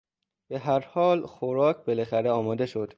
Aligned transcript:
به 0.47 0.59
هر 0.59 0.79
حال 0.79 1.25
خوراک 1.25 1.85
بالاخره 1.85 2.31
آماده 2.31 2.65
شد. 2.65 2.89